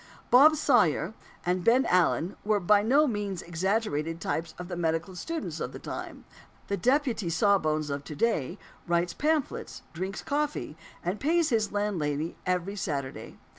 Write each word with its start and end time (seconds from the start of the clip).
Bob 0.31 0.55
Sawyer 0.55 1.13
and 1.45 1.63
Ben 1.63 1.85
Allen 1.85 2.35
were 2.43 2.59
by 2.59 2.81
no 2.81 3.05
means 3.05 3.43
exaggerated 3.43 4.19
types 4.19 4.55
of 4.57 4.67
the 4.67 4.75
medical 4.75 5.15
students 5.15 5.59
of 5.59 5.73
the 5.73 5.77
time. 5.77 6.25
The 6.69 6.75
"deputy 6.77 7.29
sawbones" 7.29 7.91
of 7.91 8.03
to 8.05 8.15
day 8.15 8.57
writes 8.87 9.13
pamphlets, 9.13 9.83
drinks 9.93 10.23
coffee, 10.23 10.75
and 11.05 11.19
pays 11.19 11.49
his 11.49 11.71
landlady 11.71 12.35
every 12.47 12.77
Saturday. 12.77 13.37